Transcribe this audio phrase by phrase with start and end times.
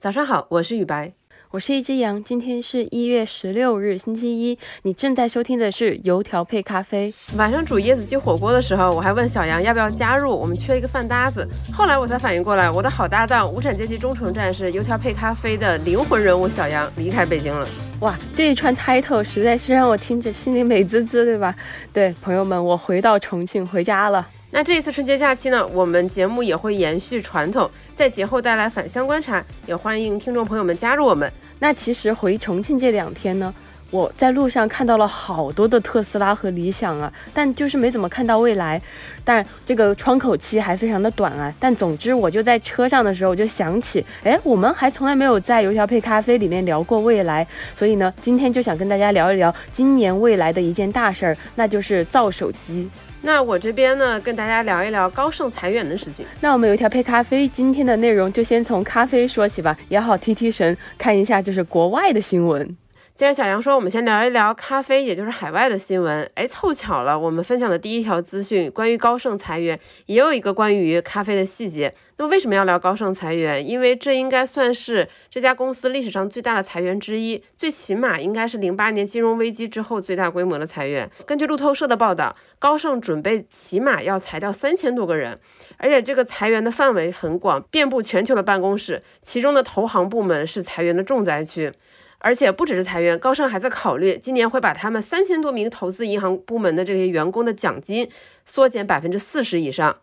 [0.00, 1.12] 早上好，我是雨白。
[1.50, 4.56] 我是一只羊，今天是一月十六日，星期一。
[4.82, 7.12] 你正在收听的是油条配咖啡。
[7.36, 11.44] 晚上煮椰子鸡火锅的时候，我还问小杨要不要加入，我们缺一个饭搭子。
[11.72, 17.68] 后来我才反应过来，我的好搭档，无产阶级忠诚战士，油条配咖啡的灵魂人物小杨离开北京了。
[17.98, 21.52] 哇，这一串 title 实在是让我听着心里美滋滋，对吧？
[21.92, 24.24] 对，朋友们，我回到重庆回家了。
[24.50, 31.30] 那这一次春节假期呢，我们节目也会延续传统，在节后带来返乡观察，也欢迎听众朋友们加入我们。
[31.58, 33.52] 那其实回重庆这两天呢，
[33.90, 38.80] 我在路上看到了好多的特斯拉和理想啊，但就是没怎么看到蔚来。
[39.22, 41.52] 但这个窗口期还非常的短啊。
[41.60, 47.46] 但总之，我就在车上的时候，我就想起，哎，我们还从来没有在油条配咖啡里面聊过蔚来，
[47.76, 52.88] 所以呢，今天就想跟大家聊一聊今年蔚来的一件大事儿，那就是造手机。
[53.20, 56.24] 那我这边呢，跟大家聊一聊高盛裁员的事情。
[56.40, 62.76] 那我们有一条配咖啡，今天的内容就先从咖啡说起吧，也好提提神，看一下就是国外的新闻。
[63.18, 66.22] 既然小杨说，我们先聊一聊咖啡，也就是海外的新闻。
[66.34, 71.92] 哎，凑巧了，我们分享的第一条资讯关于高盛裁员，也有一个关于咖啡的细节。
[72.16, 73.68] 那么为什么要聊高盛裁员？
[73.68, 81.10] 因为这应该算是这家公司历史上最大的裁员之一，最起码应该是零八年金融危机之后最大规模的裁员。
[81.26, 85.36] 根据路透社的报道，高盛准备起码要裁掉三千多个人，
[85.78, 91.72] 而且这个裁员的范围很广，遍布全球的办公室，其中的投行部门是裁员的重灾区。
[92.18, 98.08] 而且不只是裁员，高盛还在考虑今年会把他们三千多名投资银行部门的这些员工的奖金
[98.44, 99.96] 缩减百分之四十以上。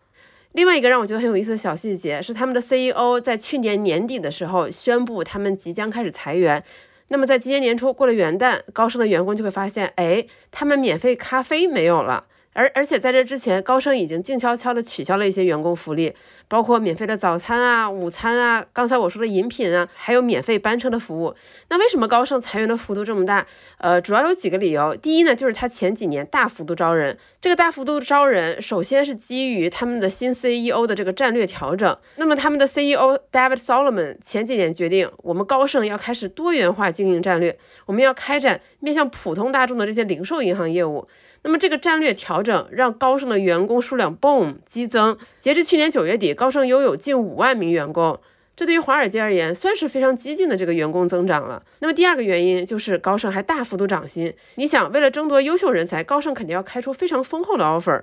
[0.52, 6.62] 另外一个让我觉得很有意思的小细节是，他们的 CEO 在去年年底的时候宣布他们即将开始裁员。
[7.08, 12.24] 那么在今年年初过了元旦，高盛的员工就会发现，哎，他们免费咖啡没有了。
[12.56, 16.10] 而而且在这之前，高盛已经静悄悄地取消了一些员工福利，
[16.48, 21.34] 包括免费的早餐啊、午餐啊，刚才我说的饮品啊，还有免费班车的服务。
[21.68, 23.46] 那为什么高盛裁员的幅度这么大？
[23.76, 24.96] 呃，主要有几个理由。
[24.96, 31.94] 第一呢，就是他前几年大幅度招人，这个大幅度招人，首先是基于他们的新 CEO 的这个战略调整。
[32.16, 41.06] 那么他们的 CEO David Solomon 前几年决定，我们高盛要开始多元化经营战略，我们要开展面向普通大众的这些零售银行业务。
[41.46, 48.18] 那么这个战略调整让高盛的员工数量 boom 激增，截至去年九月底，高盛拥有近五万名员工，
[48.56, 51.62] 这对于华尔街而言算是非常激进的这个员工增长了。
[51.78, 54.34] 那么第二个原因就是高盛还大幅度涨薪。
[54.56, 58.02] 你想，为了争夺优秀人才，高盛肯定要开出非常丰厚的 offer。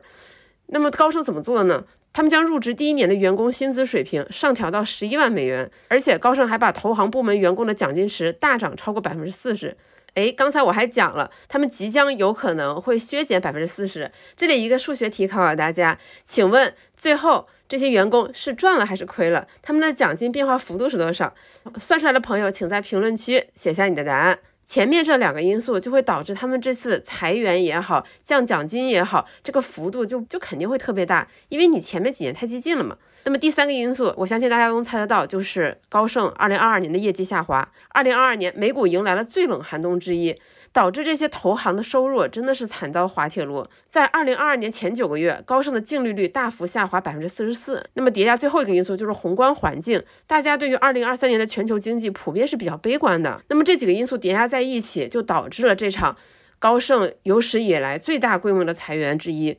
[0.67, 1.83] 那么高盛怎么做的呢？
[2.13, 9.75] 他们将入职第一年的员工薪资水平上调到十一万美元，而且高盛还把投行部门员工的奖金池大涨超过百分之四十。
[10.15, 14.11] 哎，刚才我还讲了，他们即将有可能会削减百分之四十。
[14.35, 19.47] 这里一个数学题考考大家，请问最后这些员工是赚了还是亏了？
[19.61, 21.33] 他们的奖金变化幅度是多少？
[21.79, 24.37] 算出来的朋友，请在评论区写下你的答案。
[24.65, 32.95] 前面这两个因素就会导致他们这次裁员也好，降奖金也好，这个幅度就就肯定会特别大，因为你前面几年太激进了嘛。
[33.25, 37.65] 那么第三个因素，我相信大家都能猜得到，就是高盛二零二二年的业绩下滑。
[37.89, 40.35] 二零二二年美股迎来了最冷寒冬之一，
[40.73, 43.65] 导致这些投行的收入真的是惨遭滑铁卢。
[43.87, 47.85] 在二零二二年前九个月，高盛的净利率大幅下滑百分之四十四。
[47.93, 53.41] 那么叠加最后一个因素，就是宏观环境，大家对于二零二三年的全球经济普遍是比较悲观的。
[53.47, 56.17] 那么这几个因素叠加在一起，就导致了这场
[56.57, 59.55] 高盛有史以来最大规模的裁员之一。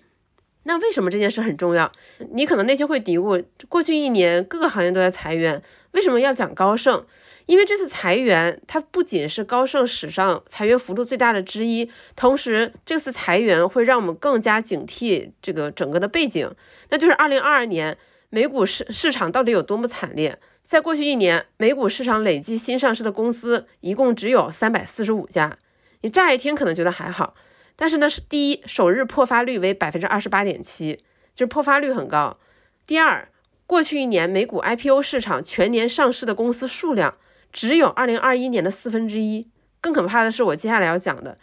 [0.64, 1.90] 那为什么这件事很重要？
[2.32, 7.04] 你可能内心会嘀咕：过去一年各个行业都在裁员，为什么要讲高盛？
[7.46, 16.50] 因为这次裁员，它不仅是高盛史上裁员幅度最大的之一，同时这次裁员会让我们更加警惕这个整个的背景，
[16.88, 17.98] 那就是二零二二年
[18.30, 20.38] 美股市市场到底有多么惨烈。
[20.64, 25.58] 在过去一年，美股市场累计新上市的公司一共只有三百四十五家，
[26.00, 27.34] 你乍一听可能觉得还好。
[27.76, 31.00] 但是呢，是第一，首日破发率为百分之二十八点七，
[31.34, 32.38] 就是破发率很高。
[32.86, 33.28] 第二，
[33.66, 37.16] 过去一年美股 IPO 市场全年上市的公司数量
[37.52, 39.48] 只有二零二一年的四分之一。
[39.80, 41.36] 更可怕的是，我接下来要讲的，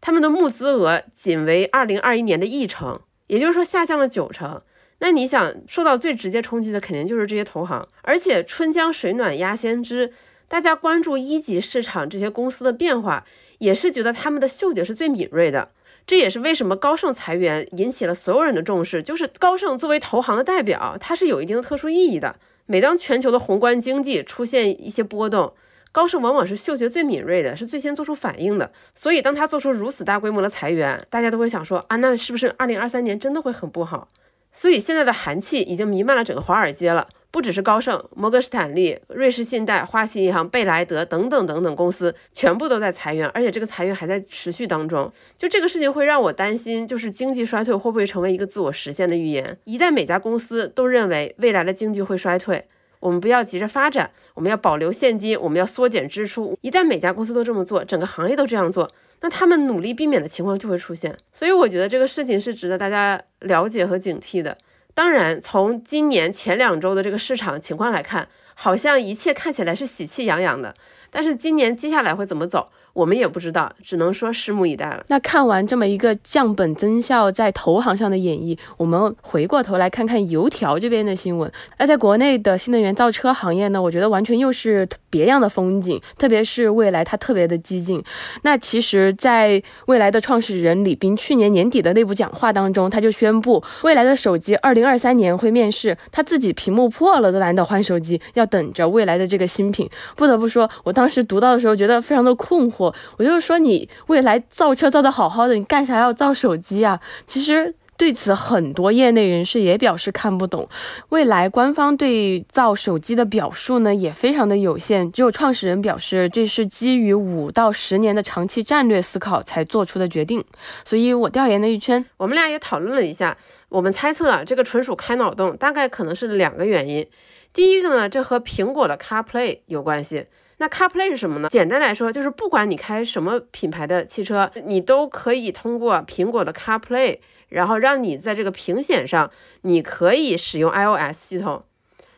[0.00, 4.60] 他们的募资额仅为二零二一年的一成，也就是说下降了九成。
[4.98, 7.86] 那你想，受到最直接冲击的肯定就是这些投行。
[8.02, 10.12] 而且春江水暖鸭先知，
[10.48, 13.24] 大家关注一级市场这些公司的变化，
[13.58, 15.70] 也是觉得他们的嗅觉是最敏锐的。
[16.06, 19.02] 这也是为什么高盛裁员引起了所有人的重视。
[19.02, 22.36] 就是高盛作为投行的代表，它是有一定的特殊意义的。
[22.66, 25.52] 每当全球的宏观经济出现一些波动，
[25.92, 28.70] 高盛往往是嗅觉最敏锐的，是最先做出反应的。
[28.94, 34.08] 所以，当他做出如此大规模的裁员，大家都会想说啊，那是不是二零二三年真的会很不好？
[34.52, 37.06] 所以，现在的寒气已经弥漫了整个华尔街了。
[37.36, 45.12] 不只是高盛、摩根士坦利、瑞士信贷、花旗银行、贝莱德等等等等公司全部都在裁员，而且这个裁员还在持续当中。
[45.36, 49.58] 就这个事情会让我担心，就是经济衰退会不会成为一个自我实现的预言？
[49.64, 52.66] 一旦每家公司都认为未来的经济会衰退，
[53.00, 56.58] 我们不要急着发展，我们要保留现金，我们要缩减支出。
[56.62, 58.90] 一旦每家公司都这么做，整个行业都这样做，
[59.20, 61.14] 那他们努力避免的情况就会出现。
[61.34, 64.56] 所以我觉得这个事情是值得大家了解和警惕的。
[64.96, 70.74] 当然，从今年前两周的这个市场情况来看，好像一切看起来是喜气洋洋的。
[71.10, 72.70] 但是今年接下来会怎么走？
[72.96, 75.04] 我们也不知道，只能说拭目以待了。
[75.08, 81.52] 那看完这么一个降本增效在投行上的演绎，我们回过头来看看油条这边的新闻。
[81.76, 86.00] 那在国内的新能源造车行业呢，我觉得完全又是别样的风景。
[86.16, 88.02] 特别是未来，它特别的激进。
[88.40, 95.94] 那其实，在未来的创始人李斌去年年底的内部讲话当中，他就宣布，未来的手机二零二三年会面世。
[96.10, 99.86] 他自己屏幕破了都懒得换手机，要等着未来的这个新品。
[100.16, 102.85] 不得不说，我当时读到的时候，觉得非常的困惑。
[103.18, 107.00] 我就是说，你未来造车造的好好的，你干啥要造手机啊？
[107.26, 110.68] 其实对此，很多业内人士也表示看不懂。
[111.08, 115.10] 未来官方对造手机的表述呢，也非常的有限。
[115.10, 120.44] 只有创始人表示，这是基于五到十年的长期战略思考才做出的决定。
[120.84, 123.34] 所以我调研了一圈，我们俩也讨论了一下，
[123.70, 127.06] 我们猜测啊，这个纯属开脑洞，大概可能是两个原因。
[127.54, 130.26] 第一个呢，这和苹果的 CarPlay 有关系。
[130.58, 131.48] 那 CarPlay 是什么呢？
[131.50, 137.18] 简单来说，就是不管你开什么品牌的汽车，你都可以通过苹果的 CarPlay，
[137.48, 139.30] 然后让你在这个屏显上，
[139.62, 141.64] 你可以使用 iOS 系统。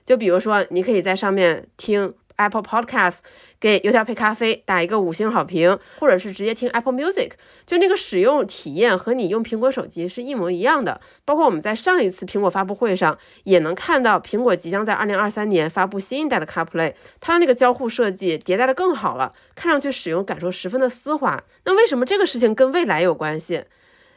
[0.04, 2.14] 就比如说，你可以在上面听。
[2.38, 3.18] Apple Podcast
[3.60, 7.32] 给油条配咖啡打一个五星好评，或者是直接听 Apple Music，
[7.66, 11.00] 就那个使用体验和你用苹果手机是一模一样的。
[11.24, 21.42] 包括我们在上一次苹果发布会上也能看到，苹果即将在二零二三年发布新一代的 CarPlay，它的那个交互设计迭代的更好了，看上去使用感受十分的丝滑。
[21.64, 23.64] 那为什么这个事情跟未来有关系？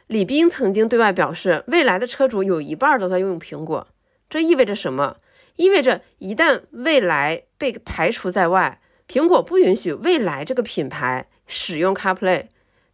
[0.06, 3.86] 李斌曾经对外表示，未来的车主有一半都在用苹果，
[4.30, 5.16] 这意味着什么？
[5.56, 12.46] 意味着一旦未来被排除在外，苹果不允许未来这个品牌使用 CarPlay，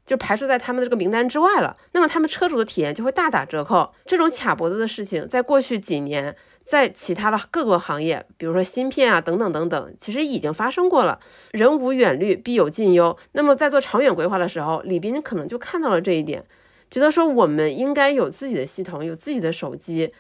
[0.05, 1.77] 就排除在他们的这个名单之外了。
[1.93, 3.95] 那么他们车主的体验就会大打折扣。
[4.07, 6.35] 这种卡脖子的事情，在过去几年，
[6.65, 11.21] 在其他的各个行业，比如说芯片啊等等等等，其实已经发生过了。
[11.53, 13.17] 人无远虑，必有近忧。
[13.33, 16.45] 那么在做长远规划的时候，李斌可能就看到了这一点，
[16.91, 20.13] 觉得说我们应该有自己的系统，有自己的手机。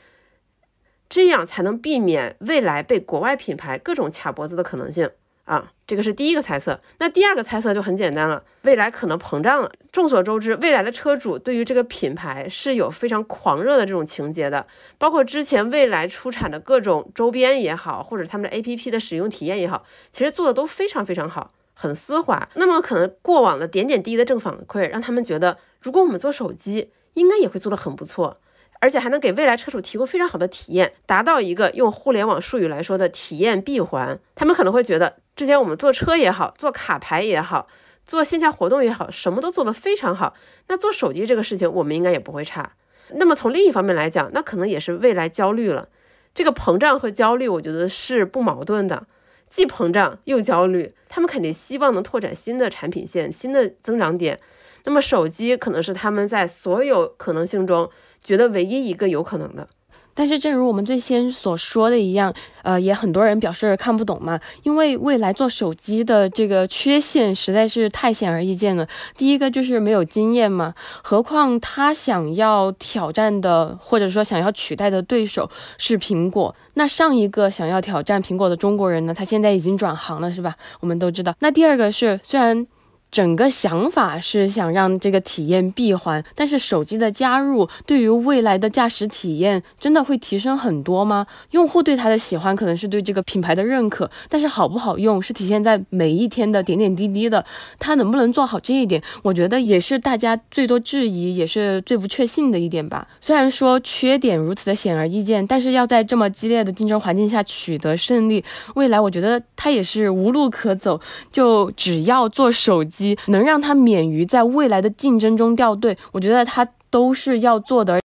[1.08, 5.10] 这样才能避免未来被国外品牌各种卡脖子的可能性
[5.44, 5.72] 啊！
[5.86, 6.78] 这个是第一个猜测。
[6.98, 9.72] 那第二个猜测就很简单了，未来可能膨胀了。
[9.90, 14.66] 众所周知，未来的车主对于这个品牌是有非常狂热的这种情节的，
[14.98, 19.82] 包括之前未来出产的各种周边也好，或者他们的 APP 的使用体验也好，
[20.12, 22.46] 其实做的都非常非常好，很丝滑。
[22.56, 28.36] 那么可能过往的点点滴滴的正反馈，让他们觉得，如果我们做手机，应该也会做得很不错。
[28.80, 34.18] 而且还能给未来车主提供非常好的体验，达到一个用互联网术语来说的体验闭环。
[34.34, 37.66] 他们可能会觉得，之前我们做车也好，做卡牌也好，
[38.06, 40.34] 做线下活动也好，什么都做得非常好。
[40.68, 42.72] 那做手机这个事情，我们应该也不会差。
[43.14, 45.88] 那么从另一方面来讲，那可能也是未来焦虑了。
[46.34, 49.06] 这个膨胀和焦虑，我觉得是不矛盾的，
[49.48, 50.94] 既膨胀又焦虑。
[51.08, 54.38] 他们肯定希望能拓展新的产品线、新的增长点。
[54.84, 57.90] 那么手机可能是他们在所有可能性中。
[58.22, 59.66] 觉得唯一一个有可能的，
[60.14, 68.86] 但是正如我们最先所说的一样，呃，也很多人表示看不懂嘛，因为未来做手机的这个缺陷实在是太显而易见了。
[69.16, 75.48] 第一个就是没有经验嘛，何况他想要挑战的或者说想要取代的对手
[75.78, 80.54] 是苹果，那上一个想要挑战苹果的中国人呢，他现在已经转行了，是吧？
[80.80, 81.34] 我们都知道。
[81.38, 82.66] 那第二个是虽然。
[83.10, 91.26] 整个想法是想让这个体验闭环，但是手机的加入对于未来的驾驶体验真的会提升很多吗？
[91.52, 97.42] 用户对它的喜欢可能是对这个品牌的认可，但是好不好用是体现在每一天的点点滴滴的。
[97.78, 103.08] 它能不能做好这一点，我觉得也是大家最多质疑，也是最不确信的一点吧。
[103.22, 111.00] 虽然说缺点如此的显而易见，但是要在这么激烈的竞争环境下取得胜利，未来我觉得它也是无路可走。
[111.32, 112.97] 就只要做手机。
[112.98, 118.00] 机能让他免于在未来的竞争中掉队，我觉得他都是要做的。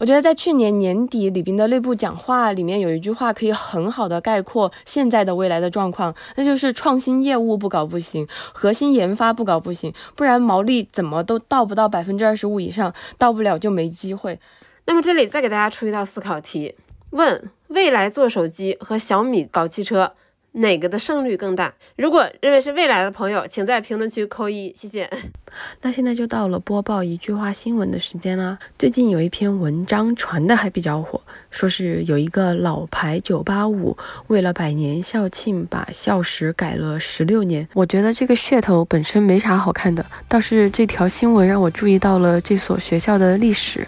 [0.00, 14.40] 我觉得在去年年底李斌的内部讲话里面有一句话可以很好的概括现在的未来的状况，那就是创新业务不搞不行，核心研发不搞不行，不然毛利怎么都到不到百分之二十五以上，到不了就没机会。
[14.86, 16.74] 那么这里再给大家出一道思考题，
[17.10, 20.12] 问未来做手机和小米搞汽车。
[20.54, 21.72] 哪个的胜率更大？
[21.96, 25.10] 如果认为是未来的朋友，请在评论区扣一，谢谢。
[25.82, 28.58] 那现在就到了播报一句话新闻的时间啦。
[28.78, 31.20] 最近有一篇文章传的还比较火，
[31.50, 33.96] 说是有一个老牌985
[34.28, 37.68] 为了百年校庆，把校史改了十六年。
[37.74, 43.86] 我觉得这个噱头本身没啥好看的，倒是这条新闻让我注意到了这所学校的历史。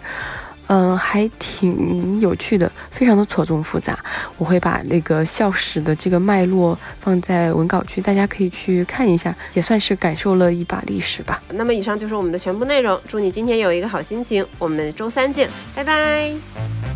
[0.67, 3.97] 嗯，还挺有趣的，非常的错综复杂。
[4.37, 11.41] 我会把那个校史的这个脉络放在文稿区，大家可以去看一下，也算是感受了一把历史吧。
[11.49, 16.86] 那么以上就是我们的全部内容，祝你今天有一个好心情，我们周三见，拜拜。